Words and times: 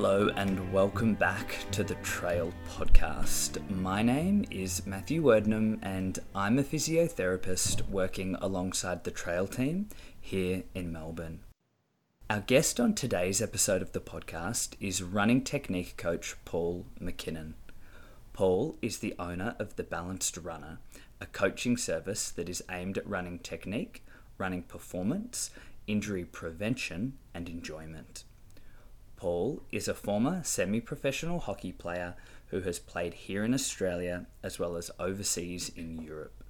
Hello 0.00 0.30
and 0.36 0.72
welcome 0.72 1.14
back 1.14 1.56
to 1.72 1.82
the 1.82 1.96
Trail 1.96 2.52
Podcast. 2.70 3.68
My 3.68 4.00
name 4.00 4.44
is 4.48 4.86
Matthew 4.86 5.20
Wordnam 5.24 5.80
and 5.82 6.20
I'm 6.36 6.56
a 6.60 6.62
physiotherapist 6.62 7.88
working 7.88 8.36
alongside 8.36 9.02
the 9.02 9.10
Trail 9.10 9.48
team 9.48 9.88
here 10.20 10.62
in 10.72 10.92
Melbourne. 10.92 11.40
Our 12.30 12.42
guest 12.42 12.78
on 12.78 12.94
today's 12.94 13.42
episode 13.42 13.82
of 13.82 13.90
the 13.90 13.98
podcast 13.98 14.76
is 14.78 15.02
running 15.02 15.42
technique 15.42 15.96
coach 15.96 16.36
Paul 16.44 16.86
McKinnon. 17.02 17.54
Paul 18.32 18.78
is 18.80 18.98
the 18.98 19.16
owner 19.18 19.56
of 19.58 19.74
The 19.74 19.82
Balanced 19.82 20.36
Runner, 20.36 20.78
a 21.20 21.26
coaching 21.26 21.76
service 21.76 22.30
that 22.30 22.48
is 22.48 22.62
aimed 22.70 22.98
at 22.98 23.08
running 23.08 23.40
technique, 23.40 24.04
running 24.38 24.62
performance, 24.62 25.50
injury 25.88 26.24
prevention, 26.24 27.14
and 27.34 27.48
enjoyment. 27.48 28.22
Paul 29.18 29.64
is 29.72 29.88
a 29.88 29.94
former 29.94 30.44
semi 30.44 30.80
professional 30.80 31.40
hockey 31.40 31.72
player 31.72 32.14
who 32.50 32.60
has 32.60 32.78
played 32.78 33.14
here 33.14 33.42
in 33.42 33.52
Australia 33.52 34.26
as 34.44 34.60
well 34.60 34.76
as 34.76 34.92
overseas 35.00 35.68
in 35.70 36.00
Europe. 36.00 36.44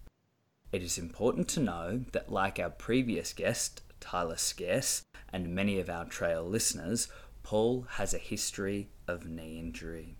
It 0.70 0.82
is 0.82 0.98
important 0.98 1.48
to 1.48 1.60
know 1.60 2.04
that, 2.12 2.30
like 2.30 2.58
our 2.58 2.68
previous 2.68 3.32
guest, 3.32 3.80
Tyler 4.00 4.36
Scarce, 4.36 5.02
and 5.32 5.54
many 5.54 5.80
of 5.80 5.88
our 5.88 6.04
trail 6.04 6.44
listeners, 6.44 7.08
Paul 7.42 7.86
has 7.92 8.12
a 8.12 8.18
history 8.18 8.90
of 9.06 9.26
knee 9.26 9.58
injury. 9.58 10.18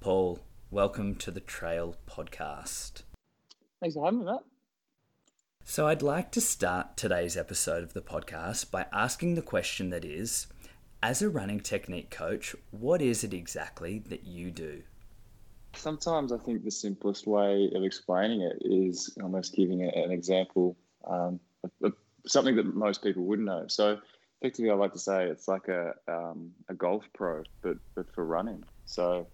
Paul, 0.00 0.40
welcome 0.70 1.14
to 1.14 1.30
the 1.30 1.40
Trail 1.40 1.96
Podcast. 2.06 3.04
Thanks 3.80 3.94
for 3.94 4.04
having 4.04 4.20
me, 4.20 4.26
Matt. 4.26 4.44
So, 5.64 5.88
I'd 5.88 6.02
like 6.02 6.30
to 6.32 6.42
start 6.42 6.98
today's 6.98 7.38
episode 7.38 7.82
of 7.82 7.94
the 7.94 8.02
podcast 8.02 8.70
by 8.70 8.84
asking 8.92 9.34
the 9.34 9.40
question 9.40 9.88
that 9.88 10.04
is 10.04 10.46
as 11.04 11.20
a 11.20 11.28
running 11.28 11.60
technique 11.60 12.10
coach, 12.10 12.56
what 12.70 13.02
is 13.02 13.22
it 13.24 13.34
exactly 13.34 13.98
that 14.08 14.24
you 14.24 14.50
do? 14.50 14.82
Sometimes 15.74 16.32
I 16.32 16.38
think 16.38 16.64
the 16.64 16.70
simplest 16.70 17.26
way 17.26 17.70
of 17.74 17.82
explaining 17.82 18.40
it 18.40 18.56
is 18.62 19.14
almost 19.22 19.54
giving 19.54 19.82
an 19.82 20.10
example, 20.10 20.78
um, 21.06 21.38
of, 21.82 21.92
something 22.26 22.56
that 22.56 22.74
most 22.74 23.02
people 23.02 23.22
wouldn't 23.24 23.44
know. 23.44 23.66
So, 23.68 23.98
effectively, 24.40 24.70
I 24.70 24.74
like 24.76 24.94
to 24.94 24.98
say 24.98 25.26
it's 25.26 25.46
like 25.46 25.68
a 25.68 25.92
um, 26.08 26.52
a 26.70 26.74
golf 26.74 27.04
pro, 27.12 27.42
but 27.62 27.76
but 27.94 28.06
for 28.14 28.24
running. 28.24 28.64
So, 28.86 29.26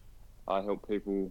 I 0.49 0.63
help 0.63 0.89
people 0.89 1.31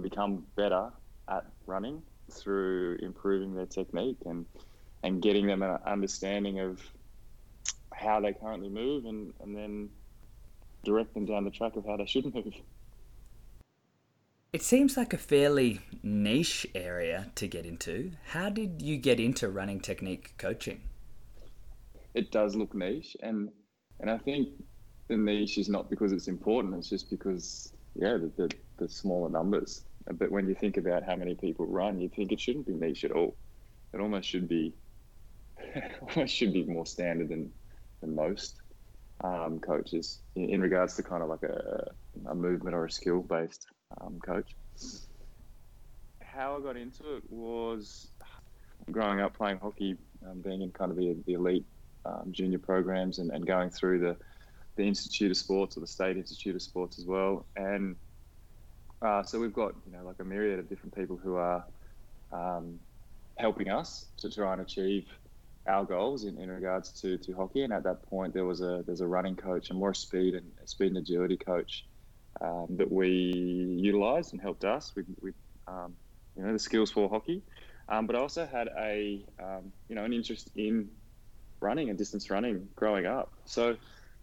become 0.00 0.46
better 0.56 0.88
at 1.28 1.44
running 1.66 2.02
through 2.32 2.96
improving 3.02 3.54
their 3.54 3.66
technique 3.66 4.16
and 4.24 4.46
and 5.02 5.20
getting 5.20 5.46
them 5.46 5.62
an 5.62 5.76
understanding 5.84 6.60
of 6.60 6.80
how 7.96 8.20
they 8.20 8.32
currently 8.32 8.68
move 8.68 9.04
and, 9.04 9.32
and 9.40 9.56
then 9.56 9.88
direct 10.84 11.14
them 11.14 11.24
down 11.24 11.44
the 11.44 11.50
track 11.50 11.76
of 11.76 11.86
how 11.86 11.96
they 11.96 12.06
should 12.06 12.32
move. 12.34 12.54
It 14.52 14.62
seems 14.62 14.96
like 14.96 15.12
a 15.12 15.18
fairly 15.18 15.80
niche 16.02 16.64
area 16.76 17.32
to 17.34 17.48
get 17.48 17.66
into. 17.66 18.12
How 18.26 18.50
did 18.50 18.80
you 18.82 18.96
get 18.96 19.18
into 19.18 19.48
running 19.48 19.80
technique 19.80 20.34
coaching? 20.38 20.82
It 22.14 22.30
does 22.30 22.54
look 22.54 22.72
niche, 22.72 23.16
and 23.20 23.50
and 23.98 24.08
I 24.08 24.18
think 24.18 24.50
the 25.08 25.16
niche 25.16 25.58
is 25.58 25.68
not 25.68 25.90
because 25.90 26.12
it's 26.12 26.28
important. 26.28 26.76
It's 26.76 26.88
just 26.88 27.10
because 27.10 27.72
yeah, 27.96 28.16
the, 28.16 28.30
the, 28.36 28.50
the 28.76 28.88
smaller 28.88 29.28
numbers. 29.28 29.82
But 30.12 30.30
when 30.30 30.46
you 30.46 30.54
think 30.54 30.76
about 30.76 31.02
how 31.02 31.16
many 31.16 31.34
people 31.34 31.66
run, 31.66 32.00
you 32.00 32.08
think 32.08 32.30
it 32.30 32.38
shouldn't 32.38 32.66
be 32.66 32.74
niche 32.74 33.04
at 33.04 33.10
all. 33.10 33.34
It 33.92 34.00
almost 34.00 34.28
should 34.28 34.48
be 34.48 34.72
almost 36.14 36.32
should 36.32 36.52
be 36.52 36.62
more 36.64 36.86
standard 36.86 37.28
than 37.28 37.50
most 38.06 38.56
um, 39.22 39.60
coaches 39.60 40.20
in, 40.36 40.50
in, 40.50 40.60
regards 40.60 40.96
to 40.96 41.02
kind 41.02 41.22
of 41.22 41.28
like 41.28 41.42
a, 41.42 41.90
a 42.28 42.34
movement 42.34 42.74
or 42.74 42.84
a 42.84 42.90
skill 42.90 43.20
based 43.20 43.66
um, 44.00 44.18
coach. 44.24 44.56
How 46.22 46.56
I 46.56 46.60
got 46.60 46.76
into 46.76 47.16
it 47.16 47.22
was 47.30 48.10
growing 48.90 49.20
up 49.20 49.36
playing 49.36 49.58
hockey, 49.58 49.96
um, 50.28 50.40
being 50.40 50.62
in 50.62 50.70
kind 50.70 50.90
of 50.90 50.96
the, 50.96 51.16
the 51.26 51.34
elite 51.34 51.64
um, 52.04 52.32
junior 52.32 52.58
programs 52.58 53.18
and, 53.18 53.30
and 53.30 53.46
going 53.46 53.70
through 53.70 54.00
the, 54.00 54.16
the 54.76 54.82
Institute 54.82 55.30
of 55.30 55.36
Sports 55.36 55.76
or 55.76 55.80
the 55.80 55.86
State 55.86 56.16
Institute 56.16 56.54
of 56.54 56.62
Sports 56.62 56.98
as 56.98 57.06
well. 57.06 57.46
And 57.56 57.96
uh, 59.00 59.22
so 59.22 59.38
we've 59.38 59.52
got, 59.52 59.74
you 59.86 59.92
know, 59.92 60.04
like 60.04 60.16
a 60.20 60.24
myriad 60.24 60.58
of 60.58 60.68
different 60.68 60.94
people 60.94 61.16
who 61.16 61.36
are 61.36 61.64
um, 62.32 62.80
helping 63.38 63.70
us 63.70 64.06
to 64.18 64.30
try 64.30 64.52
and 64.52 64.62
achieve 64.62 65.06
our 65.66 65.84
goals 65.84 66.24
in, 66.24 66.38
in 66.38 66.50
regards 66.50 66.90
to, 67.00 67.16
to 67.18 67.32
hockey. 67.34 67.62
And 67.62 67.72
at 67.72 67.84
that 67.84 68.02
point, 68.08 68.34
there 68.34 68.44
was 68.44 68.60
a 68.60 68.82
there's 68.86 69.00
a 69.00 69.06
running 69.06 69.36
coach, 69.36 69.70
a 69.70 69.74
more 69.74 69.94
speed 69.94 70.34
and 70.34 70.50
speed 70.66 70.88
and 70.88 70.98
agility 70.98 71.36
coach 71.36 71.86
um, 72.40 72.66
that 72.70 72.90
we 72.90 73.08
utilised 73.08 74.32
and 74.32 74.40
helped 74.40 74.64
us 74.64 74.92
with, 74.94 75.06
with 75.20 75.34
um, 75.66 75.94
you 76.36 76.42
know 76.42 76.52
the 76.52 76.58
skills 76.58 76.90
for 76.90 77.08
hockey. 77.08 77.42
Um, 77.88 78.06
but 78.06 78.16
I 78.16 78.18
also 78.18 78.46
had 78.46 78.68
a 78.78 79.24
um, 79.42 79.72
you 79.88 79.94
know 79.94 80.04
an 80.04 80.12
interest 80.12 80.50
in 80.56 80.90
running 81.60 81.88
and 81.88 81.98
distance 81.98 82.30
running 82.30 82.68
growing 82.76 83.06
up. 83.06 83.32
So 83.46 83.76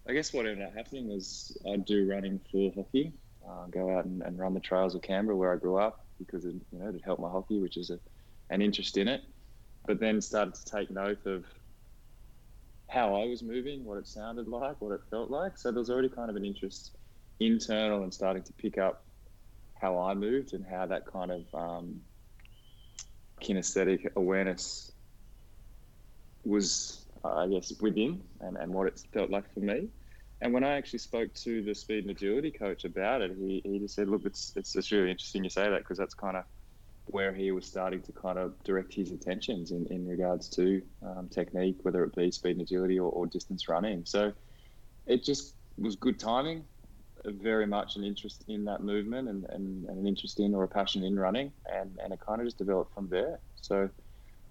I 0.07 0.13
guess 0.13 0.33
what 0.33 0.45
ended 0.45 0.65
up 0.65 0.75
happening 0.75 1.07
was 1.07 1.57
I'd 1.71 1.85
do 1.85 2.07
running 2.09 2.39
for 2.51 2.71
hockey, 2.75 3.13
uh, 3.47 3.65
go 3.69 3.97
out 3.97 4.05
and, 4.05 4.21
and, 4.21 4.37
run 4.37 4.53
the 4.53 4.59
trails 4.59 4.95
of 4.95 5.01
Canberra 5.01 5.35
where 5.35 5.53
I 5.53 5.57
grew 5.57 5.77
up 5.77 6.05
because 6.17 6.45
it, 6.45 6.55
you 6.71 6.79
know 6.79 6.89
it 6.89 7.01
helped 7.03 7.21
my 7.21 7.29
hockey, 7.29 7.59
which 7.59 7.77
is 7.77 7.89
a, 7.89 7.99
an 8.51 8.61
interest 8.61 8.97
in 8.97 9.07
it 9.07 9.23
but 9.87 9.99
then 9.99 10.21
started 10.21 10.53
to 10.53 10.65
take 10.65 10.91
note 10.91 11.25
of 11.25 11.45
how 12.89 13.15
I 13.15 13.25
was 13.25 13.41
moving, 13.41 13.85
what 13.85 13.97
it 13.97 14.07
sounded 14.07 14.47
like, 14.47 14.81
what 14.81 14.93
it 14.93 15.01
felt 15.09 15.31
like. 15.31 15.57
So 15.57 15.71
there 15.71 15.79
was 15.79 15.89
already 15.89 16.09
kind 16.09 16.29
of 16.29 16.35
an 16.35 16.45
interest 16.45 16.95
internal 17.39 18.03
and 18.03 18.13
starting 18.13 18.43
to 18.43 18.53
pick 18.53 18.77
up 18.77 19.05
how 19.79 19.99
I 19.99 20.13
moved 20.13 20.53
and 20.53 20.65
how 20.69 20.85
that 20.87 21.05
kind 21.05 21.31
of 21.31 21.41
um, 21.53 22.01
kinesthetic 23.41 24.07
awareness 24.15 24.91
was, 26.43 27.05
uh, 27.23 27.37
I 27.37 27.47
guess, 27.47 27.71
within 27.81 28.21
and, 28.41 28.57
and 28.57 28.73
what 28.73 28.87
it 28.87 29.01
felt 29.13 29.29
like 29.29 29.51
for 29.53 29.61
me. 29.61 29.87
And 30.41 30.53
when 30.53 30.63
I 30.63 30.73
actually 30.73 30.99
spoke 30.99 31.33
to 31.43 31.63
the 31.63 31.73
speed 31.73 32.03
and 32.03 32.11
agility 32.11 32.51
coach 32.51 32.83
about 32.83 33.21
it, 33.21 33.31
he, 33.37 33.61
he 33.63 33.79
just 33.79 33.95
said, 33.95 34.09
look, 34.09 34.25
it's, 34.25 34.53
it's 34.55 34.91
really 34.91 35.11
interesting 35.11 35.43
you 35.43 35.49
say 35.49 35.69
that 35.69 35.79
because 35.79 35.97
that's 35.97 36.15
kind 36.15 36.37
of 36.37 36.43
where 37.05 37.33
he 37.33 37.51
was 37.51 37.65
starting 37.65 38.01
to 38.01 38.11
kind 38.11 38.37
of 38.37 38.53
direct 38.63 38.93
his 38.93 39.11
attentions 39.11 39.71
in, 39.71 39.85
in 39.87 40.07
regards 40.07 40.47
to 40.49 40.81
um, 41.03 41.27
technique, 41.29 41.77
whether 41.81 42.03
it 42.03 42.15
be 42.15 42.31
speed 42.31 42.51
and 42.51 42.61
agility 42.61 42.99
or, 42.99 43.11
or, 43.11 43.25
distance 43.25 43.67
running. 43.67 44.05
So 44.05 44.31
it 45.07 45.23
just 45.23 45.55
was 45.77 45.95
good 45.95 46.19
timing, 46.19 46.63
very 47.25 47.65
much 47.65 47.95
an 47.95 48.03
interest 48.03 48.45
in 48.47 48.65
that 48.65 48.81
movement 48.81 49.27
and, 49.29 49.45
and, 49.49 49.85
and 49.89 49.97
an 49.97 50.07
interest 50.07 50.39
in 50.39 50.55
or 50.55 50.63
a 50.63 50.67
passion 50.67 51.03
in 51.03 51.19
running. 51.19 51.51
And, 51.71 51.97
and 52.03 52.13
it 52.13 52.19
kind 52.25 52.39
of 52.39 52.47
just 52.47 52.57
developed 52.57 52.93
from 52.93 53.09
there. 53.09 53.39
So, 53.55 53.89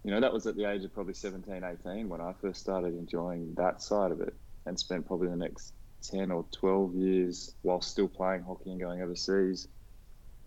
you 0.04 0.10
know, 0.10 0.20
that 0.20 0.32
was 0.32 0.46
at 0.46 0.56
the 0.56 0.70
age 0.70 0.84
of 0.84 0.92
probably 0.92 1.14
17, 1.14 1.62
18 1.86 2.08
when 2.08 2.20
I 2.20 2.34
first 2.40 2.60
started 2.60 2.94
enjoying 2.94 3.54
that 3.56 3.80
side 3.80 4.12
of 4.12 4.20
it 4.20 4.34
and 4.66 4.78
spent 4.78 5.06
probably 5.06 5.28
the 5.28 5.36
next 5.36 5.72
10 6.02 6.30
or 6.30 6.44
12 6.52 6.94
years 6.94 7.54
while 7.62 7.80
still 7.80 8.08
playing 8.08 8.42
hockey 8.42 8.70
and 8.70 8.80
going 8.80 9.02
overseas 9.02 9.68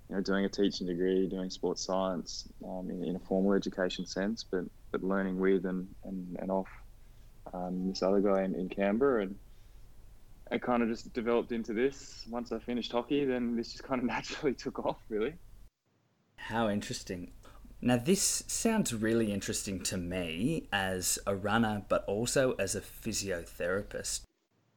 you 0.09 0.15
know, 0.15 0.21
doing 0.21 0.45
a 0.45 0.49
teaching 0.49 0.87
degree, 0.87 1.27
doing 1.27 1.49
sports 1.49 1.83
science 1.85 2.47
um, 2.65 2.89
in, 2.89 3.03
in, 3.03 3.15
a 3.15 3.19
formal 3.19 3.53
education 3.53 4.05
sense, 4.05 4.43
but 4.43 4.65
but 4.91 5.03
learning 5.03 5.39
with 5.39 5.65
and 5.65 5.87
and, 6.03 6.37
and 6.39 6.51
off 6.51 6.67
um, 7.53 7.89
this 7.89 8.03
other 8.03 8.19
guy 8.19 8.43
in, 8.43 8.55
in 8.55 8.69
Canberra, 8.69 9.23
and 9.23 9.35
it 10.51 10.61
kind 10.61 10.83
of 10.83 10.89
just 10.89 11.13
developed 11.13 11.51
into 11.51 11.73
this. 11.73 12.25
Once 12.29 12.51
I 12.51 12.59
finished 12.59 12.91
hockey, 12.91 13.25
then 13.25 13.55
this 13.55 13.71
just 13.71 13.83
kind 13.83 14.01
of 14.01 14.07
naturally 14.15 14.53
took 14.53 14.85
off, 14.85 14.97
really. 15.09 15.33
How 16.35 16.69
interesting. 16.69 17.31
Now, 17.81 17.97
this 17.97 18.43
sounds 18.47 18.93
really 18.93 19.33
interesting 19.33 19.81
to 19.83 19.97
me 19.97 20.69
as 20.71 21.19
a 21.27 21.35
runner, 21.35 21.83
but 21.89 22.05
also 22.05 22.53
as 22.53 22.75
a 22.75 22.81
physiotherapist. 22.81 24.21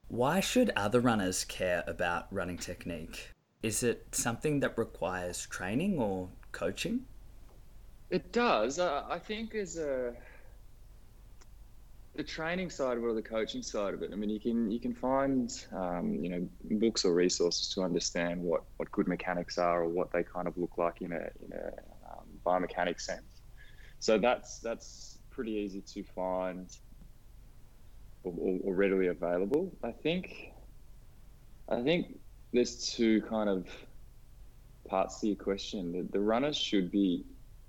Why 0.08 0.40
should 0.40 0.72
other 0.74 1.00
runners 1.00 1.44
care 1.44 1.84
about 1.86 2.26
running 2.32 2.58
technique? 2.58 3.30
Is 3.66 3.82
it 3.82 4.06
something 4.12 4.60
that 4.60 4.78
requires 4.78 5.44
training 5.44 5.98
or 5.98 6.28
coaching? 6.52 7.04
It 8.10 8.30
does. 8.30 8.78
Uh, 8.78 9.02
I 9.10 9.18
think 9.18 9.56
as 9.56 9.76
a 9.76 10.14
the 12.14 12.22
training 12.22 12.70
side 12.70 12.96
of 12.96 13.02
it 13.02 13.06
or 13.06 13.12
the 13.12 13.20
coaching 13.20 13.62
side 13.62 13.92
of 13.92 14.04
it. 14.04 14.10
I 14.12 14.14
mean, 14.14 14.30
you 14.30 14.38
can 14.38 14.70
you 14.70 14.78
can 14.78 14.94
find 14.94 15.52
um, 15.72 16.14
you 16.22 16.30
know 16.30 16.48
books 16.78 17.04
or 17.04 17.12
resources 17.12 17.68
to 17.74 17.82
understand 17.82 18.40
what, 18.40 18.62
what 18.76 18.88
good 18.92 19.08
mechanics 19.08 19.58
are 19.58 19.82
or 19.82 19.88
what 19.88 20.12
they 20.12 20.22
kind 20.22 20.46
of 20.46 20.56
look 20.56 20.78
like 20.78 21.02
in 21.02 21.10
a 21.10 21.24
in 21.44 21.52
a 21.52 21.66
um, 22.08 22.26
biomechanics 22.46 23.00
sense. 23.00 23.42
So 23.98 24.16
that's 24.16 24.60
that's 24.60 25.18
pretty 25.30 25.54
easy 25.54 25.80
to 25.80 26.04
find 26.04 26.68
or, 28.22 28.32
or, 28.38 28.60
or 28.62 28.74
readily 28.76 29.08
available. 29.08 29.72
I 29.82 29.90
think 29.90 30.52
I 31.68 31.82
think 31.82 32.20
there's 32.56 32.94
two 32.94 33.22
kind 33.22 33.48
of 33.48 33.66
parts 34.88 35.20
to 35.20 35.28
your 35.28 35.36
question. 35.36 35.92
The, 35.92 36.02
the 36.12 36.20
runners 36.20 36.56
should 36.56 36.90
be 36.90 37.24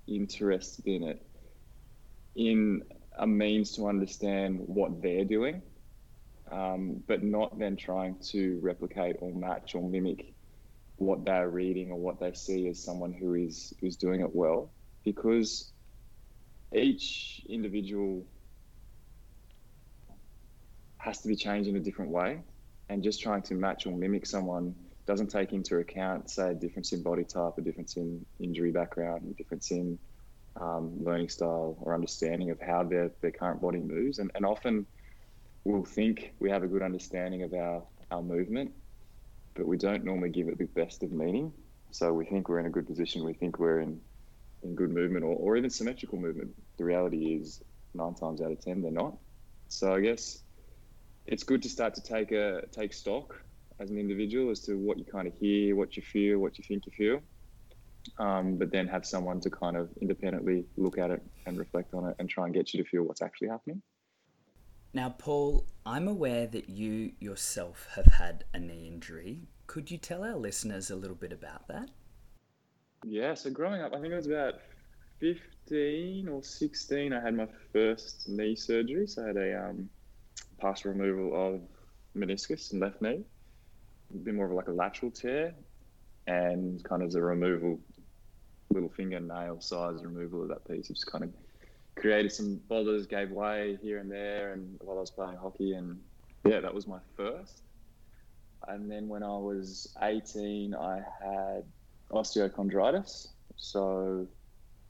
interested 0.06 0.86
in 0.86 1.02
it 1.02 1.22
in 2.36 2.82
a 3.18 3.26
means 3.26 3.72
to 3.76 3.88
understand 3.88 4.60
what 4.66 5.02
they're 5.02 5.24
doing 5.24 5.62
um, 6.50 7.02
but 7.06 7.22
not 7.22 7.58
then 7.58 7.76
trying 7.76 8.16
to 8.30 8.58
replicate 8.62 9.16
or 9.20 9.32
match 9.34 9.74
or 9.74 9.88
mimic 9.88 10.32
what 10.96 11.24
they're 11.24 11.48
reading 11.48 11.90
or 11.90 11.98
what 11.98 12.18
they 12.18 12.32
see 12.32 12.68
as 12.68 12.82
someone 12.82 13.12
who 13.12 13.34
is 13.34 13.72
who's 13.80 13.96
doing 13.96 14.20
it 14.20 14.34
well, 14.34 14.72
because 15.04 15.72
each 16.74 17.42
individual 17.48 18.26
has 20.98 21.20
to 21.20 21.28
be 21.28 21.36
changed 21.36 21.68
in 21.68 21.76
a 21.76 21.80
different 21.80 22.10
way, 22.10 22.40
and 22.88 23.02
just 23.02 23.20
trying 23.22 23.42
to 23.42 23.54
match 23.54 23.86
or 23.86 23.92
mimic 23.92 24.26
someone 24.26 24.74
doesn't 25.06 25.28
take 25.28 25.52
into 25.52 25.76
account, 25.78 26.30
say, 26.30 26.50
a 26.50 26.54
difference 26.54 26.92
in 26.92 27.02
body 27.02 27.24
type, 27.24 27.52
a 27.56 27.60
difference 27.62 27.96
in 27.96 28.24
injury 28.40 28.70
background, 28.70 29.22
a 29.30 29.34
difference 29.34 29.70
in 29.70 29.98
um, 30.60 30.92
learning 31.02 31.28
style 31.28 31.76
or 31.80 31.94
understanding 31.94 32.50
of 32.50 32.60
how 32.60 32.82
their, 32.82 33.10
their 33.22 33.30
current 33.30 33.60
body 33.60 33.78
moves. 33.78 34.18
And, 34.18 34.30
and 34.34 34.44
often 34.44 34.86
we'll 35.64 35.84
think 35.84 36.32
we 36.40 36.50
have 36.50 36.62
a 36.62 36.66
good 36.66 36.82
understanding 36.82 37.42
of 37.42 37.52
our, 37.54 37.82
our 38.10 38.22
movement, 38.22 38.72
but 39.54 39.66
we 39.66 39.76
don't 39.76 40.04
normally 40.04 40.30
give 40.30 40.48
it 40.48 40.58
the 40.58 40.66
best 40.66 41.02
of 41.02 41.10
meaning. 41.12 41.52
So 41.90 42.12
we 42.12 42.26
think 42.26 42.48
we're 42.48 42.60
in 42.60 42.66
a 42.66 42.70
good 42.70 42.86
position, 42.86 43.24
we 43.24 43.32
think 43.32 43.58
we're 43.58 43.80
in, 43.80 43.98
in 44.62 44.74
good 44.74 44.90
movement 44.90 45.24
or, 45.24 45.34
or 45.36 45.56
even 45.56 45.70
symmetrical 45.70 46.18
movement. 46.18 46.50
The 46.76 46.84
reality 46.84 47.38
is 47.40 47.62
nine 47.94 48.14
times 48.14 48.42
out 48.42 48.50
of 48.50 48.60
ten 48.60 48.82
they're 48.82 48.90
not. 48.90 49.16
So 49.68 49.94
I 49.94 50.00
guess 50.00 50.42
it's 51.28 51.44
good 51.44 51.62
to 51.62 51.68
start 51.68 51.94
to 51.94 52.02
take 52.02 52.32
a 52.32 52.62
take 52.72 52.92
stock 52.92 53.40
as 53.80 53.90
an 53.90 53.98
individual 53.98 54.50
as 54.50 54.60
to 54.60 54.76
what 54.76 54.98
you 54.98 55.04
kind 55.04 55.28
of 55.28 55.34
hear, 55.34 55.76
what 55.76 55.96
you 55.96 56.02
feel, 56.02 56.38
what 56.38 56.58
you 56.58 56.64
think 56.66 56.84
you 56.86 56.92
feel. 56.96 57.20
Um, 58.18 58.56
but 58.56 58.72
then 58.72 58.88
have 58.88 59.04
someone 59.04 59.38
to 59.40 59.50
kind 59.50 59.76
of 59.76 59.90
independently 60.00 60.64
look 60.76 60.98
at 60.98 61.10
it 61.10 61.22
and 61.46 61.58
reflect 61.58 61.92
on 61.94 62.08
it 62.08 62.16
and 62.18 62.28
try 62.28 62.46
and 62.46 62.54
get 62.54 62.72
you 62.72 62.82
to 62.82 62.88
feel 62.88 63.02
what's 63.02 63.20
actually 63.20 63.48
happening. 63.48 63.82
Now, 64.94 65.10
Paul, 65.10 65.66
I'm 65.84 66.08
aware 66.08 66.46
that 66.46 66.70
you 66.70 67.12
yourself 67.20 67.86
have 67.94 68.06
had 68.06 68.44
a 68.54 68.58
knee 68.58 68.88
injury. 68.88 69.42
Could 69.66 69.90
you 69.90 69.98
tell 69.98 70.24
our 70.24 70.36
listeners 70.36 70.90
a 70.90 70.96
little 70.96 71.14
bit 71.14 71.32
about 71.32 71.68
that? 71.68 71.90
Yeah, 73.04 73.34
so 73.34 73.50
growing 73.50 73.82
up, 73.82 73.92
I 73.94 74.00
think 74.00 74.14
it 74.14 74.16
was 74.16 74.26
about 74.26 74.54
15 75.20 76.28
or 76.28 76.42
16, 76.42 77.12
I 77.12 77.20
had 77.20 77.34
my 77.34 77.46
first 77.72 78.28
knee 78.30 78.56
surgery. 78.56 79.06
So 79.06 79.24
I 79.24 79.26
had 79.26 79.36
a 79.36 79.68
um, 79.68 79.90
partial 80.58 80.92
removal 80.92 81.54
of 81.54 81.60
meniscus 82.16 82.72
and 82.72 82.80
left 82.80 83.00
knee 83.00 83.24
a 84.14 84.16
bit 84.16 84.34
more 84.34 84.46
of 84.46 84.52
like 84.52 84.68
a 84.68 84.72
lateral 84.72 85.10
tear 85.10 85.54
and 86.26 86.82
kind 86.84 87.02
of 87.02 87.12
the 87.12 87.20
removal, 87.20 87.78
little 88.70 88.88
fingernail 88.88 89.60
size 89.60 90.04
removal 90.04 90.42
of 90.42 90.48
that 90.48 90.66
piece. 90.68 90.90
It 90.90 90.94
just 90.94 91.10
kind 91.10 91.24
of 91.24 91.30
created 91.96 92.32
some 92.32 92.60
bothers, 92.68 93.06
gave 93.06 93.30
way 93.30 93.78
here 93.82 93.98
and 93.98 94.10
there, 94.10 94.52
and 94.52 94.78
while 94.80 94.98
I 94.98 95.00
was 95.00 95.10
playing 95.10 95.36
hockey, 95.36 95.74
and 95.74 95.98
yeah, 96.44 96.60
that 96.60 96.72
was 96.72 96.86
my 96.86 96.98
first. 97.16 97.62
And 98.66 98.90
then 98.90 99.08
when 99.08 99.22
I 99.22 99.36
was 99.38 99.94
18, 100.02 100.74
I 100.74 100.96
had 101.22 101.64
osteochondritis. 102.10 103.28
So 103.56 104.26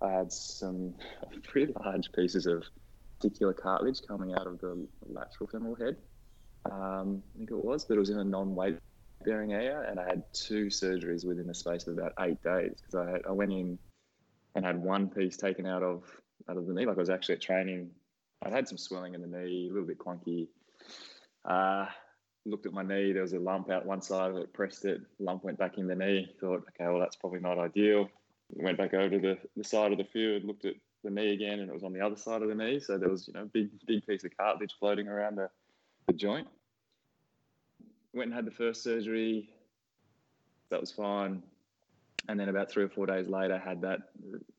I 0.00 0.10
had 0.10 0.32
some 0.32 0.94
pretty 1.44 1.72
large 1.84 2.10
pieces 2.12 2.46
of 2.46 2.64
articular 3.18 3.52
cartilage 3.52 4.00
coming 4.06 4.34
out 4.34 4.46
of 4.46 4.60
the 4.60 4.86
lateral 5.06 5.48
femoral 5.50 5.74
head. 5.74 5.96
Um, 6.70 7.22
I 7.34 7.38
think 7.38 7.50
it 7.50 7.64
was, 7.64 7.84
but 7.84 7.96
it 7.96 8.00
was 8.00 8.10
in 8.10 8.18
a 8.18 8.24
non-weight 8.24 8.78
bearing 9.24 9.52
area, 9.52 9.84
and 9.88 9.98
I 9.98 10.04
had 10.04 10.22
two 10.32 10.66
surgeries 10.66 11.26
within 11.26 11.46
the 11.46 11.54
space 11.54 11.86
of 11.86 11.98
about 11.98 12.12
eight 12.20 12.42
days 12.42 12.74
because 12.76 12.94
I 12.94 13.28
I 13.28 13.32
went 13.32 13.52
in 13.52 13.78
and 14.54 14.64
had 14.64 14.80
one 14.80 15.08
piece 15.08 15.36
taken 15.36 15.66
out 15.66 15.82
of 15.82 16.04
out 16.48 16.56
of 16.56 16.66
the 16.66 16.74
knee. 16.74 16.86
Like 16.86 16.96
I 16.96 17.00
was 17.00 17.10
actually 17.10 17.36
at 17.36 17.42
training. 17.42 17.90
I'd 18.42 18.52
had 18.52 18.68
some 18.68 18.78
swelling 18.78 19.14
in 19.14 19.20
the 19.20 19.26
knee, 19.26 19.68
a 19.68 19.72
little 19.72 19.88
bit 19.88 19.98
clunky. 19.98 20.48
Uh, 21.44 21.86
looked 22.46 22.66
at 22.66 22.72
my 22.72 22.82
knee. 22.82 23.12
There 23.12 23.22
was 23.22 23.32
a 23.32 23.38
lump 23.38 23.70
out 23.70 23.84
one 23.84 24.00
side 24.00 24.30
of 24.30 24.36
it. 24.36 24.52
Pressed 24.52 24.84
it. 24.84 25.00
Lump 25.18 25.42
went 25.42 25.58
back 25.58 25.78
in 25.78 25.88
the 25.88 25.96
knee. 25.96 26.28
Thought, 26.40 26.64
okay, 26.68 26.88
well 26.88 27.00
that's 27.00 27.16
probably 27.16 27.40
not 27.40 27.58
ideal. 27.58 28.08
Went 28.50 28.78
back 28.78 28.94
over 28.94 29.10
to 29.10 29.18
the, 29.18 29.38
the 29.56 29.64
side 29.64 29.92
of 29.92 29.98
the 29.98 30.04
field. 30.04 30.44
Looked 30.44 30.64
at 30.64 30.74
the 31.04 31.10
knee 31.10 31.32
again, 31.32 31.60
and 31.60 31.68
it 31.68 31.74
was 31.74 31.84
on 31.84 31.92
the 31.92 32.00
other 32.00 32.16
side 32.16 32.42
of 32.42 32.48
the 32.48 32.54
knee. 32.54 32.80
So 32.80 32.98
there 32.98 33.08
was 33.08 33.28
you 33.28 33.34
know 33.34 33.48
big 33.52 33.70
big 33.86 34.06
piece 34.06 34.24
of 34.24 34.36
cartilage 34.36 34.74
floating 34.78 35.08
around 35.08 35.36
the, 35.36 35.48
the 36.06 36.12
joint 36.12 36.48
went 38.18 38.28
and 38.28 38.34
had 38.34 38.44
the 38.44 38.50
first 38.50 38.82
surgery. 38.82 39.48
That 40.70 40.80
was 40.80 40.92
fine. 40.92 41.42
And 42.28 42.38
then 42.38 42.50
about 42.50 42.70
three 42.70 42.84
or 42.84 42.88
four 42.88 43.06
days 43.06 43.28
later, 43.28 43.58
had 43.58 43.80
that 43.82 44.00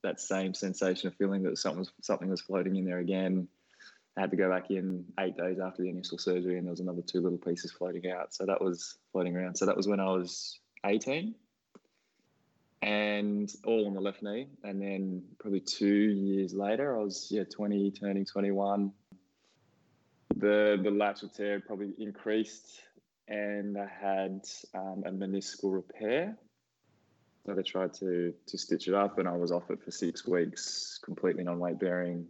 that 0.02 0.20
same 0.20 0.56
sensation 0.56 1.08
of 1.08 1.16
feeling 1.16 1.44
that 1.44 1.58
something 1.58 1.80
was 1.80 1.92
something 2.02 2.30
was 2.30 2.42
floating 2.42 2.76
in 2.78 2.86
there 2.86 3.00
again. 3.00 3.48
I 4.18 4.22
had 4.22 4.32
to 4.32 4.38
go 4.38 4.50
back 4.50 4.72
in 4.72 5.06
eight 5.20 5.38
days 5.38 5.60
after 5.60 5.84
the 5.84 5.90
initial 5.90 6.18
surgery, 6.18 6.58
and 6.58 6.66
there 6.66 6.72
was 6.72 6.80
another 6.80 7.04
two 7.04 7.22
little 7.22 7.38
pieces 7.38 7.72
floating 7.72 8.10
out. 8.10 8.34
So 8.34 8.46
that 8.46 8.60
was 8.60 8.98
floating 9.12 9.36
around. 9.36 9.56
So 9.56 9.66
that 9.68 9.78
was 9.78 9.88
when 9.88 10.00
I 10.00 10.10
was 10.10 10.60
18, 10.86 11.36
and 12.82 13.52
all 13.66 13.88
on 13.88 13.94
the 13.94 14.02
left 14.02 14.24
knee. 14.24 14.48
And 14.64 14.82
then 14.82 15.24
probably 15.40 15.62
two 15.62 15.88
years 15.88 16.54
later, 16.54 16.98
I 16.98 17.04
was 17.04 17.28
yeah 17.30 17.44
20, 17.44 17.92
turning 17.92 18.26
21. 18.26 18.92
The 20.36 20.80
the 20.82 20.92
lateral 20.92 21.32
tear 21.36 21.60
probably 21.60 21.94
increased 21.98 22.82
and 23.30 23.78
I 23.78 23.86
had 24.02 24.42
um, 24.74 25.04
a 25.06 25.12
meniscal 25.12 25.74
repair. 25.74 26.36
So 27.46 27.54
they 27.54 27.62
tried 27.62 27.94
to 27.96 28.34
to 28.48 28.58
stitch 28.58 28.88
it 28.88 28.94
up, 28.94 29.18
and 29.18 29.28
I 29.28 29.36
was 29.36 29.52
off 29.52 29.70
it 29.70 29.82
for 29.84 29.92
six 29.92 30.28
weeks, 30.28 31.00
completely 31.04 31.44
non 31.44 31.60
weight 31.60 31.80
bearing, 31.80 32.28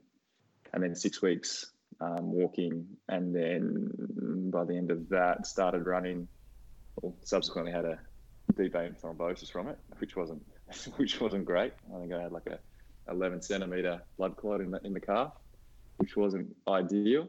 and 0.73 0.83
then 0.83 0.95
six 0.95 1.21
weeks 1.21 1.71
um, 1.99 2.31
walking, 2.31 2.85
and 3.07 3.35
then 3.35 4.49
by 4.51 4.65
the 4.65 4.77
end 4.77 4.91
of 4.91 5.09
that, 5.09 5.47
started 5.47 5.85
running. 5.85 6.27
Well, 7.01 7.15
subsequently 7.23 7.71
had 7.71 7.85
a 7.85 7.99
deep 8.57 8.73
vein 8.73 8.95
thrombosis 9.01 9.51
from 9.51 9.67
it, 9.67 9.77
which 9.99 10.15
wasn't 10.15 10.41
which 10.97 11.19
wasn't 11.19 11.45
great. 11.45 11.73
I 11.95 11.99
think 11.99 12.13
I 12.13 12.21
had 12.21 12.31
like 12.31 12.47
a 12.47 12.59
11 13.09 13.41
centimeter 13.41 14.01
blood 14.17 14.35
clot 14.37 14.61
in 14.61 14.71
the 14.71 14.79
in 14.85 14.93
the 14.93 14.99
calf, 14.99 15.33
which 15.97 16.15
wasn't 16.15 16.55
ideal. 16.67 17.27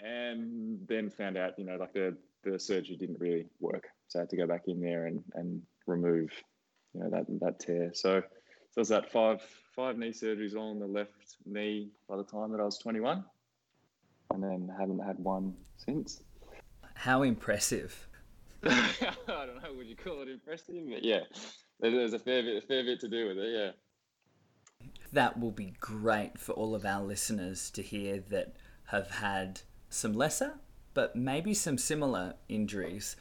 And 0.00 0.78
then 0.86 1.08
found 1.08 1.36
out, 1.38 1.58
you 1.58 1.64
know, 1.64 1.76
like 1.76 1.92
the 1.92 2.16
the 2.42 2.58
surgery 2.58 2.96
didn't 2.96 3.18
really 3.20 3.46
work. 3.60 3.88
So 4.08 4.18
I 4.18 4.22
had 4.22 4.30
to 4.30 4.36
go 4.36 4.46
back 4.46 4.64
in 4.68 4.80
there 4.80 5.06
and, 5.06 5.22
and 5.34 5.62
remove, 5.86 6.30
you 6.92 7.00
know, 7.00 7.10
that 7.10 7.26
that 7.40 7.58
tear. 7.60 7.90
So 7.94 8.22
so 8.70 8.80
was 8.80 8.88
that 8.88 9.10
five 9.10 9.40
five 9.74 9.98
knee 9.98 10.10
surgeries 10.10 10.54
all 10.54 10.70
on 10.70 10.78
the 10.78 10.86
left 10.86 11.36
knee 11.46 11.90
by 12.08 12.16
the 12.16 12.24
time 12.24 12.52
that 12.52 12.60
I 12.60 12.64
was 12.64 12.78
21, 12.78 13.24
and 14.32 14.42
then 14.42 14.70
haven't 14.78 15.00
had 15.00 15.18
one 15.18 15.54
since. 15.76 16.22
How 16.94 17.22
impressive! 17.22 18.08
Would 19.76 19.86
you 19.86 19.96
call 19.96 20.22
it 20.22 20.28
impressive? 20.28 20.74
But 20.88 21.04
yeah, 21.04 21.20
there's 21.80 22.12
a 22.12 22.18
fair 22.18 22.42
bit, 22.42 22.62
a 22.62 22.66
fair 22.66 22.84
bit 22.84 23.00
to 23.00 23.08
do 23.08 23.28
with 23.28 23.38
it. 23.38 23.52
Yeah. 23.52 24.88
That 25.12 25.38
will 25.38 25.52
be 25.52 25.74
great 25.80 26.38
for 26.38 26.52
all 26.52 26.74
of 26.74 26.84
our 26.84 27.02
listeners 27.02 27.70
to 27.70 27.82
hear 27.82 28.20
that 28.30 28.56
have 28.86 29.10
had 29.10 29.60
some 29.88 30.12
lesser 30.12 30.54
but 30.94 31.16
maybe 31.16 31.52
some 31.52 31.76
similar 31.76 32.34
injuries. 32.48 33.16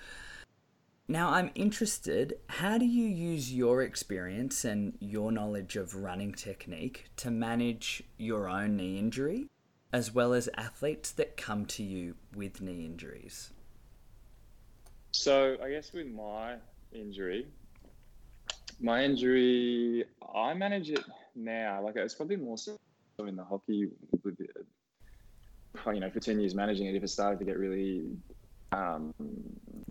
Now, 1.07 1.31
I'm 1.31 1.51
interested 1.53 2.35
how 2.47 2.77
do 2.77 2.85
you 2.85 3.05
use 3.05 3.53
your 3.53 3.81
experience 3.81 4.63
and 4.63 4.95
your 4.99 5.31
knowledge 5.31 5.75
of 5.75 5.95
running 5.95 6.31
technique 6.31 7.09
to 7.17 7.29
manage 7.29 8.03
your 8.17 8.47
own 8.47 8.77
knee 8.77 8.97
injury, 8.97 9.49
as 9.91 10.13
well 10.13 10.33
as 10.33 10.47
athletes 10.55 11.11
that 11.11 11.35
come 11.35 11.65
to 11.65 11.83
you 11.83 12.15
with 12.33 12.61
knee 12.61 12.85
injuries? 12.85 13.51
So, 15.13 15.57
I 15.63 15.69
guess 15.69 15.93
with 15.93 16.07
my 16.07 16.55
injury, 16.91 17.47
my 18.79 19.03
injury, 19.03 20.05
I 20.35 20.53
manage 20.53 20.89
it 20.89 21.03
now. 21.35 21.81
Like, 21.83 21.95
it's 21.95 22.15
probably 22.15 22.35
more 22.35 22.57
so 22.57 22.75
in 23.19 23.35
the 23.35 23.43
hockey 23.43 23.89
with 24.23 24.35
you 25.93 25.99
know, 25.99 26.09
for 26.09 26.19
10 26.19 26.39
years 26.39 26.55
managing 26.55 26.87
it, 26.87 26.95
if 26.95 27.03
it 27.03 27.09
started 27.09 27.39
to 27.39 27.45
get 27.45 27.57
really 27.57 28.05
um, 28.71 29.11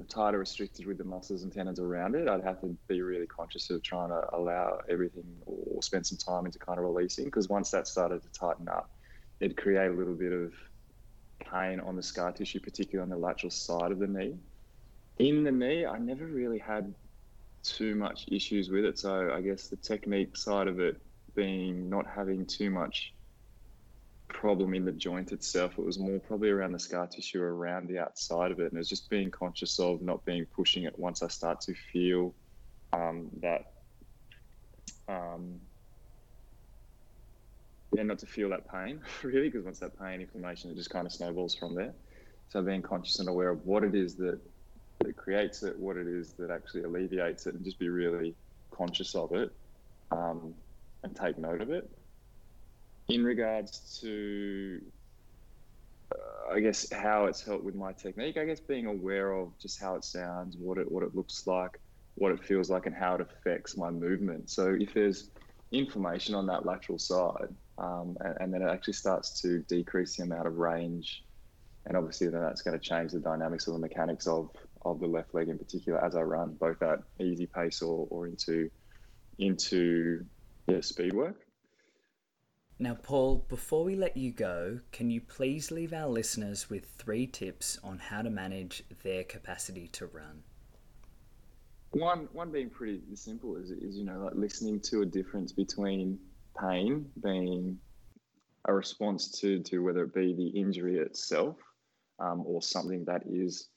tight 0.08 0.34
or 0.34 0.38
restricted 0.38 0.86
with 0.86 0.98
the 0.98 1.04
muscles 1.04 1.44
and 1.44 1.52
tendons 1.52 1.78
around 1.78 2.14
it, 2.14 2.28
I'd 2.28 2.42
have 2.42 2.60
to 2.62 2.76
be 2.88 3.02
really 3.02 3.26
conscious 3.26 3.70
of 3.70 3.82
trying 3.82 4.08
to 4.08 4.22
allow 4.32 4.78
everything 4.90 5.24
or 5.46 5.82
spend 5.82 6.06
some 6.06 6.18
time 6.18 6.46
into 6.46 6.58
kind 6.58 6.78
of 6.78 6.84
releasing. 6.84 7.24
Because 7.24 7.48
once 7.48 7.70
that 7.70 7.86
started 7.86 8.22
to 8.22 8.28
tighten 8.30 8.68
up, 8.68 8.90
it'd 9.40 9.56
create 9.56 9.90
a 9.90 9.94
little 9.94 10.14
bit 10.14 10.32
of 10.32 10.52
pain 11.50 11.80
on 11.80 11.96
the 11.96 12.02
scar 12.02 12.32
tissue, 12.32 12.60
particularly 12.60 13.02
on 13.02 13.08
the 13.08 13.24
lateral 13.24 13.50
side 13.50 13.92
of 13.92 13.98
the 13.98 14.06
knee. 14.06 14.34
In 15.18 15.44
the 15.44 15.52
knee, 15.52 15.86
I 15.86 15.98
never 15.98 16.26
really 16.26 16.58
had 16.58 16.94
too 17.62 17.94
much 17.94 18.24
issues 18.30 18.70
with 18.70 18.84
it. 18.84 18.98
So 18.98 19.30
I 19.32 19.40
guess 19.40 19.68
the 19.68 19.76
technique 19.76 20.36
side 20.36 20.68
of 20.68 20.80
it 20.80 20.96
being 21.34 21.88
not 21.88 22.06
having 22.06 22.44
too 22.46 22.70
much 22.70 23.14
problem 24.28 24.74
in 24.74 24.84
the 24.84 24.92
joint 24.92 25.32
itself. 25.32 25.78
It 25.78 25.84
was 25.84 25.98
more 25.98 26.18
probably 26.18 26.50
around 26.50 26.72
the 26.72 26.78
scar 26.78 27.06
tissue 27.06 27.42
around 27.42 27.88
the 27.88 27.98
outside 27.98 28.50
of 28.50 28.58
it. 28.58 28.64
And 28.64 28.74
it 28.74 28.78
was 28.78 28.88
just 28.88 29.10
being 29.10 29.30
conscious 29.30 29.78
of 29.78 30.02
not 30.02 30.24
being 30.24 30.46
pushing 30.46 30.84
it 30.84 30.98
once 30.98 31.22
I 31.22 31.28
start 31.28 31.60
to 31.62 31.74
feel 31.92 32.34
um, 32.92 33.30
that, 33.40 33.62
um, 35.08 35.60
yeah, 37.94 38.02
not 38.02 38.18
to 38.20 38.26
feel 38.26 38.48
that 38.50 38.70
pain 38.70 39.00
really, 39.22 39.48
because 39.48 39.64
once 39.64 39.78
that 39.80 39.98
pain, 39.98 40.20
inflammation, 40.20 40.70
it 40.70 40.76
just 40.76 40.90
kind 40.90 41.06
of 41.06 41.12
snowballs 41.12 41.54
from 41.54 41.74
there. 41.74 41.94
So 42.48 42.62
being 42.62 42.82
conscious 42.82 43.18
and 43.18 43.28
aware 43.28 43.50
of 43.50 43.64
what 43.64 43.84
it 43.84 43.94
is 43.94 44.16
that 44.16 44.40
that 45.04 45.16
creates 45.16 45.62
it, 45.62 45.78
what 45.78 45.96
it 45.96 46.06
is 46.06 46.32
that 46.34 46.50
actually 46.50 46.82
alleviates 46.82 47.46
it, 47.46 47.54
and 47.54 47.64
just 47.64 47.78
be 47.78 47.88
really 47.88 48.34
conscious 48.70 49.14
of 49.14 49.32
it 49.32 49.52
um, 50.10 50.54
and 51.02 51.14
take 51.14 51.38
note 51.38 51.60
of 51.60 51.70
it. 51.70 51.90
In 53.08 53.24
regards 53.24 54.00
to, 54.00 54.80
uh, 56.12 56.54
I 56.54 56.60
guess, 56.60 56.90
how 56.92 57.26
it's 57.26 57.42
helped 57.42 57.64
with 57.64 57.74
my 57.74 57.92
technique, 57.92 58.36
I 58.36 58.44
guess 58.44 58.60
being 58.60 58.86
aware 58.86 59.32
of 59.32 59.56
just 59.58 59.80
how 59.80 59.96
it 59.96 60.04
sounds, 60.04 60.56
what 60.56 60.78
it 60.78 60.90
what 60.90 61.02
it 61.02 61.14
looks 61.14 61.46
like, 61.46 61.78
what 62.14 62.32
it 62.32 62.42
feels 62.44 62.70
like, 62.70 62.86
and 62.86 62.94
how 62.94 63.14
it 63.16 63.20
affects 63.20 63.76
my 63.76 63.90
movement. 63.90 64.50
So 64.50 64.76
if 64.78 64.94
there's 64.94 65.30
inflammation 65.72 66.34
on 66.34 66.46
that 66.46 66.64
lateral 66.64 66.98
side, 66.98 67.48
um, 67.78 68.16
and, 68.20 68.36
and, 68.40 68.54
then 68.54 68.62
it 68.62 68.70
actually 68.70 68.92
starts 68.92 69.40
to 69.40 69.60
decrease 69.60 70.16
the 70.16 70.22
amount 70.22 70.46
of 70.46 70.58
range, 70.58 71.24
and 71.86 71.96
obviously 71.96 72.28
then 72.28 72.42
that's 72.42 72.62
going 72.62 72.78
to 72.78 72.84
change 72.84 73.12
the 73.12 73.18
dynamics 73.18 73.66
of 73.66 73.72
the 73.72 73.78
mechanics 73.80 74.26
of 74.26 74.50
of 74.84 75.00
the 75.00 75.06
left 75.06 75.34
leg 75.34 75.48
in 75.48 75.58
particular 75.58 76.04
as 76.04 76.16
I 76.16 76.22
run, 76.22 76.56
both 76.60 76.82
at 76.82 77.00
easy 77.20 77.46
pace 77.46 77.82
or, 77.82 78.06
or 78.10 78.26
into 78.26 78.70
into 79.38 80.24
yeah, 80.68 80.80
speed 80.80 81.12
work. 81.12 81.36
Now, 82.78 82.94
Paul, 82.94 83.44
before 83.48 83.84
we 83.84 83.94
let 83.94 84.16
you 84.16 84.32
go, 84.32 84.80
can 84.90 85.10
you 85.10 85.20
please 85.20 85.70
leave 85.70 85.92
our 85.92 86.08
listeners 86.08 86.68
with 86.68 86.86
three 86.98 87.26
tips 87.26 87.78
on 87.84 87.98
how 87.98 88.22
to 88.22 88.30
manage 88.30 88.82
their 89.02 89.24
capacity 89.24 89.88
to 89.88 90.06
run? 90.06 90.42
One, 91.92 92.28
one 92.32 92.50
being 92.50 92.70
pretty 92.70 93.02
simple 93.14 93.56
is, 93.56 93.70
is 93.70 93.96
you 93.96 94.04
know 94.04 94.24
like 94.24 94.34
listening 94.34 94.80
to 94.80 95.02
a 95.02 95.06
difference 95.06 95.52
between 95.52 96.18
pain 96.58 97.06
being 97.22 97.78
a 98.66 98.72
response 98.72 99.30
to 99.40 99.60
to 99.60 99.80
whether 99.80 100.04
it 100.04 100.14
be 100.14 100.34
the 100.34 100.48
injury 100.58 100.98
itself 100.98 101.56
um, 102.18 102.42
or 102.46 102.62
something 102.62 103.04
that 103.04 103.22
is 103.26 103.68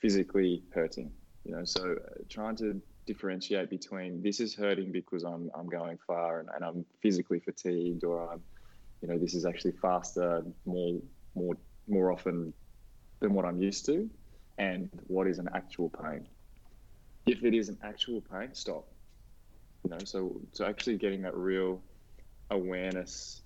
physically 0.00 0.62
hurting. 0.74 1.10
You 1.44 1.56
know, 1.56 1.64
so 1.64 1.92
uh, 1.92 2.22
trying 2.28 2.56
to 2.56 2.80
differentiate 3.06 3.68
between 3.68 4.22
this 4.22 4.38
is 4.40 4.54
hurting 4.54 4.92
because 4.92 5.24
I'm 5.24 5.50
I'm 5.54 5.66
going 5.66 5.98
far 6.06 6.40
and, 6.40 6.48
and 6.54 6.64
I'm 6.64 6.84
physically 7.02 7.40
fatigued, 7.40 8.04
or 8.04 8.32
I'm, 8.32 8.42
you 9.00 9.08
know, 9.08 9.18
this 9.18 9.34
is 9.34 9.44
actually 9.44 9.72
faster, 9.82 10.44
more 10.64 11.00
more 11.34 11.56
more 11.88 12.12
often 12.12 12.52
than 13.20 13.34
what 13.34 13.44
I'm 13.44 13.60
used 13.60 13.86
to, 13.86 14.08
and 14.58 14.88
what 15.06 15.26
is 15.26 15.38
an 15.38 15.48
actual 15.54 15.90
pain. 15.90 16.26
If 17.26 17.44
it 17.44 17.54
is 17.54 17.68
an 17.68 17.78
actual 17.82 18.20
pain, 18.20 18.54
stop. 18.54 18.86
You 19.84 19.90
know, 19.90 19.98
so 20.04 20.40
so 20.52 20.64
actually 20.64 20.96
getting 20.96 21.22
that 21.22 21.36
real 21.36 21.82
awareness 22.50 23.41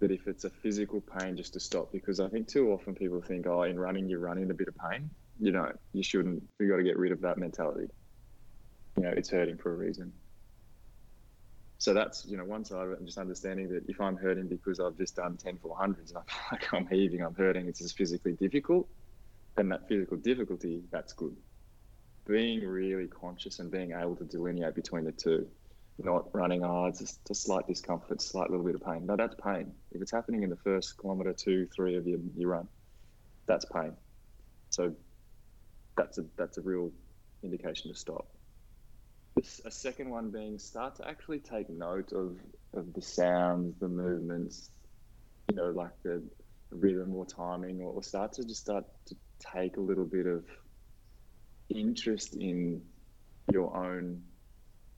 that 0.00 0.10
if 0.10 0.26
it's 0.26 0.44
a 0.44 0.50
physical 0.50 1.00
pain, 1.00 1.36
just 1.36 1.54
to 1.54 1.60
stop 1.60 1.90
because 1.92 2.20
I 2.20 2.28
think 2.28 2.48
too 2.48 2.72
often 2.72 2.94
people 2.94 3.22
think, 3.22 3.46
oh, 3.46 3.62
in 3.62 3.78
running 3.78 4.08
you're 4.08 4.20
running 4.20 4.50
a 4.50 4.54
bit 4.54 4.68
of 4.68 4.74
pain. 4.90 5.10
You 5.38 5.52
know, 5.52 5.70
you 5.92 6.02
shouldn't. 6.02 6.42
You 6.58 6.68
got 6.68 6.76
to 6.76 6.82
get 6.82 6.98
rid 6.98 7.12
of 7.12 7.20
that 7.22 7.38
mentality. 7.38 7.88
You 8.96 9.04
know, 9.04 9.10
it's 9.10 9.30
hurting 9.30 9.58
for 9.58 9.72
a 9.72 9.76
reason. 9.76 10.12
So 11.78 11.92
that's 11.92 12.24
you 12.26 12.36
know 12.36 12.44
one 12.44 12.64
side 12.64 12.84
of 12.86 12.92
it, 12.92 12.98
and 12.98 13.06
just 13.06 13.18
understanding 13.18 13.68
that 13.68 13.84
if 13.88 14.00
I'm 14.00 14.16
hurting 14.16 14.48
because 14.48 14.80
I've 14.80 14.96
just 14.96 15.16
done 15.16 15.36
10 15.36 15.58
400s 15.58 16.08
and 16.08 16.18
I'm 16.18 16.24
like 16.52 16.72
I'm 16.72 16.86
heaving, 16.86 17.22
I'm 17.22 17.34
hurting, 17.34 17.66
it's 17.68 17.80
just 17.80 17.96
physically 17.96 18.32
difficult, 18.32 18.88
then 19.56 19.68
that 19.70 19.88
physical 19.88 20.16
difficulty, 20.16 20.82
that's 20.90 21.12
good. 21.12 21.36
Being 22.26 22.66
really 22.66 23.06
conscious 23.06 23.58
and 23.60 23.70
being 23.70 23.92
able 23.92 24.16
to 24.16 24.24
delineate 24.24 24.74
between 24.74 25.04
the 25.04 25.12
two 25.12 25.46
not 25.98 26.34
running, 26.34 26.62
it's 26.88 26.98
just 26.98 27.30
a 27.30 27.34
slight 27.34 27.66
discomfort, 27.66 28.20
slight 28.20 28.50
little 28.50 28.64
bit 28.64 28.74
of 28.74 28.84
pain. 28.84 29.06
No, 29.06 29.16
that's 29.16 29.34
pain. 29.42 29.72
If 29.92 30.02
it's 30.02 30.12
happening 30.12 30.42
in 30.42 30.50
the 30.50 30.56
first 30.56 30.98
kilometre, 30.98 31.32
two, 31.32 31.66
three 31.74 31.96
of 31.96 32.06
your, 32.06 32.18
your 32.36 32.50
run, 32.50 32.68
that's 33.46 33.64
pain. 33.64 33.92
So 34.70 34.94
that's 35.96 36.18
a 36.18 36.24
that's 36.36 36.58
a 36.58 36.60
real 36.60 36.90
indication 37.42 37.90
to 37.92 37.98
stop. 37.98 38.26
A 39.64 39.70
second 39.70 40.10
one 40.10 40.30
being 40.30 40.58
start 40.58 40.96
to 40.96 41.06
actually 41.06 41.40
take 41.40 41.68
note 41.68 42.12
of, 42.12 42.38
of 42.72 42.94
the 42.94 43.02
sounds, 43.02 43.78
the 43.78 43.88
movements, 43.88 44.70
you 45.50 45.56
know, 45.56 45.70
like 45.70 45.92
the 46.02 46.22
rhythm 46.70 47.14
or 47.14 47.26
timing, 47.26 47.82
or, 47.82 47.92
or 47.92 48.02
start 48.02 48.32
to 48.34 48.44
just 48.44 48.62
start 48.62 48.84
to 49.06 49.16
take 49.52 49.76
a 49.76 49.80
little 49.80 50.06
bit 50.06 50.26
of 50.26 50.44
interest 51.68 52.34
in 52.34 52.80
your 53.52 53.76
own 53.76 54.22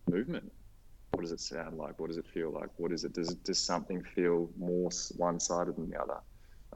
movement 0.09 0.53
what 1.19 1.23
does 1.23 1.33
it 1.33 1.41
sound 1.41 1.77
like? 1.77 1.99
What 1.99 2.07
does 2.07 2.17
it 2.17 2.29
feel 2.29 2.53
like? 2.53 2.69
What 2.77 2.93
is 2.93 3.03
it? 3.03 3.13
Does 3.13 3.35
does 3.35 3.59
something 3.59 4.05
feel 4.05 4.49
more 4.57 4.89
one-sided 5.17 5.75
than 5.75 5.91
the 5.91 6.01
other? 6.01 6.19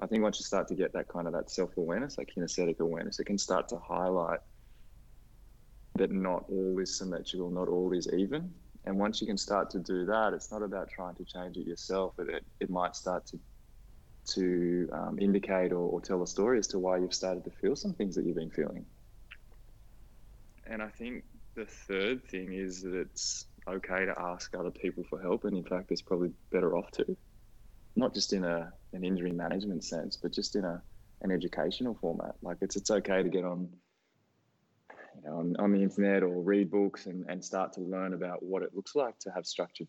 I 0.01 0.07
think 0.07 0.25
once 0.25 0.41
you 0.41 0.45
start 0.45 0.67
to 0.67 0.75
get 0.75 0.93
that 0.95 1.07
kind 1.07 1.29
of 1.29 1.33
that 1.35 1.49
self-awareness, 1.49 2.17
that 2.17 2.27
kinesthetic 2.27 2.81
awareness, 2.81 3.21
it 3.21 3.27
can 3.27 3.39
start 3.39 3.69
to 3.69 3.77
highlight 3.77 4.41
that 5.95 6.11
not 6.11 6.45
all 6.49 6.77
is 6.81 6.99
symmetrical, 6.99 7.51
not 7.51 7.69
all 7.69 7.93
is 7.93 8.13
even. 8.13 8.53
And 8.85 8.99
once 8.99 9.21
you 9.21 9.29
can 9.29 9.39
start 9.39 9.71
to 9.71 9.79
do 9.79 10.07
that, 10.07 10.33
it's 10.33 10.51
not 10.51 10.65
about 10.65 10.91
trying 10.91 11.15
to 11.15 11.25
change 11.25 11.57
it 11.57 11.65
yourself, 11.65 12.15
but 12.17 12.29
it, 12.29 12.45
it 12.59 12.69
might 12.69 12.97
start 12.97 13.25
to 13.27 13.39
to 14.35 14.89
um, 14.93 15.21
indicate 15.21 15.71
or, 15.71 15.89
or 15.89 16.01
tell 16.01 16.21
a 16.21 16.27
story 16.27 16.59
as 16.59 16.67
to 16.67 16.81
why 16.81 16.97
you've 16.97 17.15
started 17.15 17.45
to 17.45 17.51
feel 17.61 17.77
some 17.77 17.95
things 17.95 18.17
that 18.17 18.27
you've 18.27 18.43
been 18.43 18.51
feeling. 18.51 18.85
And 20.67 20.83
I 20.83 20.89
think 20.89 21.23
the 21.55 21.67
third 21.67 22.25
thing 22.29 22.55
is 22.55 22.83
that 22.83 22.95
it's 22.95 23.47
okay 23.69 24.05
to 24.05 24.15
ask 24.19 24.55
other 24.55 24.71
people 24.71 25.05
for 25.09 25.21
help, 25.21 25.45
and 25.45 25.57
in 25.57 25.65
fact, 25.65 25.91
it's 25.91 26.03
probably 26.03 26.33
better 26.51 26.77
off 26.77 26.91
to, 26.93 27.17
not 27.97 28.15
just 28.15 28.33
in 28.33 28.45
a 28.45 28.73
an 28.93 29.05
injury 29.05 29.33
management 29.33 29.85
sense, 29.85 30.17
but 30.17 30.33
just 30.33 30.57
in 30.57 30.65
a 30.65 30.83
an 31.23 31.31
educational 31.31 31.97
format. 32.01 32.35
Like 32.43 32.59
it's 32.61 32.77
it's 32.77 32.91
okay 32.91 33.23
to 33.23 33.29
get 33.29 33.45
on, 33.45 33.69
you 35.17 35.23
know, 35.25 35.39
on, 35.39 35.57
on 35.59 35.73
the 35.73 35.83
internet 35.83 36.23
or 36.23 36.43
read 36.43 36.71
books 36.71 37.07
and, 37.07 37.25
and 37.29 37.45
start 37.45 37.73
to 37.75 37.81
learn 37.81 38.15
about 38.15 38.43
what 38.43 38.63
it 38.63 38.75
looks 38.75 38.95
like 38.95 39.19
to 39.21 39.31
have 39.31 39.47
structured 39.47 39.89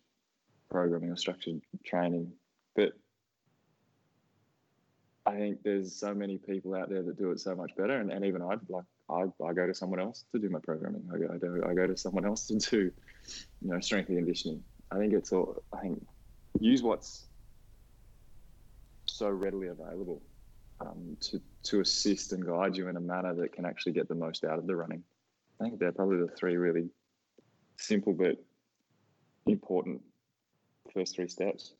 programming 0.70 1.10
or 1.10 1.16
structured 1.16 1.60
training. 1.84 2.32
But 2.76 2.92
I 5.26 5.32
think 5.32 5.62
there's 5.62 5.98
so 5.98 6.14
many 6.14 6.38
people 6.38 6.74
out 6.74 6.90
there 6.90 7.02
that 7.02 7.18
do 7.18 7.30
it 7.30 7.40
so 7.40 7.54
much 7.54 7.70
better, 7.76 7.98
and, 7.98 8.12
and 8.12 8.24
even 8.24 8.42
I'd 8.42 8.60
like 8.68 8.84
I, 9.08 9.24
I 9.44 9.52
go 9.52 9.66
to 9.66 9.74
someone 9.74 10.00
else 10.00 10.24
to 10.32 10.38
do 10.38 10.48
my 10.48 10.60
programming. 10.60 11.02
I 11.12 11.18
go, 11.18 11.28
I, 11.34 11.38
do, 11.38 11.62
I 11.68 11.74
go 11.74 11.86
to 11.86 11.96
someone 11.96 12.24
else 12.24 12.46
to 12.46 12.56
do, 12.56 12.90
you 13.60 13.70
know, 13.70 13.80
strength 13.80 14.08
and 14.08 14.18
conditioning. 14.18 14.62
I 14.90 14.98
think 14.98 15.12
it's 15.12 15.32
all. 15.32 15.62
I 15.72 15.80
think 15.80 16.06
use 16.60 16.82
what's 16.82 17.26
so 19.06 19.28
readily 19.28 19.68
available 19.68 20.22
um, 20.80 21.16
to 21.20 21.40
to 21.64 21.80
assist 21.80 22.32
and 22.32 22.44
guide 22.44 22.76
you 22.76 22.88
in 22.88 22.96
a 22.96 23.00
manner 23.00 23.34
that 23.34 23.52
can 23.52 23.64
actually 23.64 23.92
get 23.92 24.08
the 24.08 24.14
most 24.14 24.44
out 24.44 24.58
of 24.58 24.66
the 24.66 24.76
running. 24.76 25.02
I 25.60 25.64
think 25.64 25.78
they're 25.78 25.92
probably 25.92 26.18
the 26.18 26.28
three 26.28 26.56
really 26.56 26.88
simple 27.76 28.12
but 28.12 28.36
important 29.46 30.00
first 30.92 31.16
three 31.16 31.28
steps. 31.28 31.74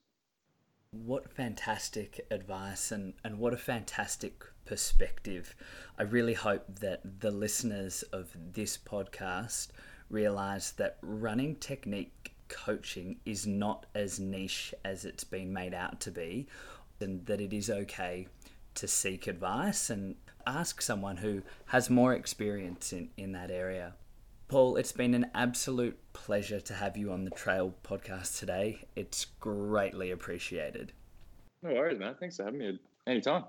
What 0.90 1.30
fantastic 1.32 2.26
advice 2.30 2.92
and, 2.92 3.14
and 3.24 3.38
what 3.38 3.52
a 3.52 3.56
fantastic 3.56 4.44
perspective. 4.64 5.54
I 5.98 6.02
really 6.02 6.34
hope 6.34 6.80
that 6.80 7.20
the 7.20 7.30
listeners 7.30 8.02
of 8.12 8.36
this 8.52 8.78
podcast 8.78 9.68
realize 10.14 10.72
that 10.72 10.96
running 11.02 11.56
technique 11.56 12.32
coaching 12.48 13.16
is 13.26 13.46
not 13.46 13.86
as 13.94 14.20
niche 14.20 14.72
as 14.84 15.04
it's 15.04 15.24
been 15.24 15.52
made 15.52 15.74
out 15.74 16.00
to 16.00 16.10
be, 16.10 16.46
and 17.00 17.26
that 17.26 17.40
it 17.40 17.52
is 17.52 17.68
okay 17.68 18.28
to 18.74 18.88
seek 18.88 19.26
advice 19.26 19.90
and 19.90 20.14
ask 20.46 20.80
someone 20.80 21.18
who 21.18 21.42
has 21.66 21.90
more 21.90 22.14
experience 22.14 22.92
in, 22.92 23.10
in 23.16 23.32
that 23.32 23.50
area. 23.50 23.94
Paul, 24.48 24.76
it's 24.76 24.92
been 24.92 25.14
an 25.14 25.30
absolute 25.34 25.98
pleasure 26.12 26.60
to 26.60 26.74
have 26.74 26.96
you 26.96 27.10
on 27.10 27.24
the 27.24 27.30
Trail 27.30 27.74
podcast 27.82 28.38
today. 28.38 28.86
It's 28.94 29.24
greatly 29.40 30.10
appreciated. 30.10 30.92
No 31.62 31.72
worries, 31.72 31.98
man. 31.98 32.14
Thanks 32.20 32.36
for 32.36 32.44
having 32.44 32.60
me 32.60 32.78
anytime. 33.06 33.44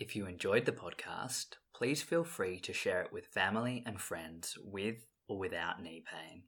If 0.00 0.16
you 0.16 0.26
enjoyed 0.26 0.64
the 0.64 0.72
podcast, 0.72 1.56
please 1.74 2.02
feel 2.02 2.24
free 2.24 2.58
to 2.60 2.72
share 2.72 3.02
it 3.02 3.12
with 3.12 3.26
family 3.26 3.82
and 3.86 4.00
friends 4.00 4.58
with 4.64 5.06
or 5.32 5.38
without 5.38 5.82
knee 5.82 6.04
pain. 6.04 6.42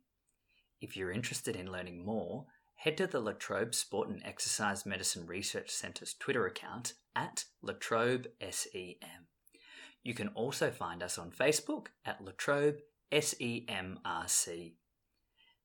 If 0.80 0.94
you're 0.94 1.10
interested 1.10 1.56
in 1.56 1.72
learning 1.72 2.04
more, 2.04 2.44
head 2.76 2.98
to 2.98 3.06
the 3.06 3.18
La 3.18 3.32
Trobe 3.32 3.74
Sport 3.74 4.10
and 4.10 4.20
Exercise 4.24 4.84
Medicine 4.84 5.26
Research 5.26 5.70
Centre's 5.70 6.12
Twitter 6.12 6.46
account 6.46 6.92
at 7.16 7.44
Latrobe 7.62 8.26
SEM. 8.50 9.28
You 10.02 10.12
can 10.12 10.28
also 10.28 10.70
find 10.70 11.02
us 11.02 11.16
on 11.16 11.30
Facebook 11.30 11.86
at 12.04 12.22
Latrobe 12.22 12.80
SEMRC. 13.10 14.74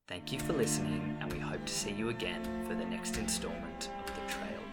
Thank 0.07 0.31
you 0.31 0.39
for 0.39 0.53
listening, 0.53 1.17
and 1.19 1.31
we 1.31 1.39
hope 1.39 1.65
to 1.65 1.73
see 1.73 1.91
you 1.91 2.09
again 2.09 2.41
for 2.65 2.73
the 2.73 2.85
next 2.85 3.17
instalment 3.17 3.89
of 3.99 4.15
the 4.15 4.33
Trail 4.33 4.68